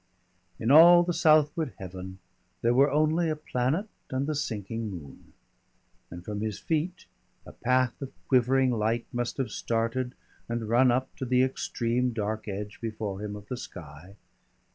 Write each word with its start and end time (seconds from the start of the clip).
In 0.57 0.71
all 0.71 1.03
the 1.03 1.13
southward 1.13 1.73
heaven 1.77 2.17
there 2.63 2.73
were 2.73 2.89
only 2.89 3.29
a 3.29 3.35
planet 3.35 3.87
and 4.09 4.25
the 4.25 4.33
sinking 4.33 4.89
moon, 4.89 5.33
and 6.09 6.25
from 6.25 6.41
his 6.41 6.57
feet 6.57 7.05
a 7.45 7.51
path 7.51 8.01
of 8.01 8.11
quivering 8.27 8.71
light 8.71 9.05
must 9.13 9.37
have 9.37 9.51
started 9.51 10.15
and 10.49 10.67
run 10.67 10.89
up 10.89 11.15
to 11.17 11.25
the 11.25 11.43
extreme 11.43 12.13
dark 12.13 12.47
edge 12.47 12.81
before 12.81 13.21
him 13.23 13.35
of 13.35 13.47
the 13.47 13.57
sky. 13.57 14.15